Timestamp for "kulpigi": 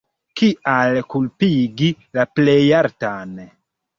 1.15-1.91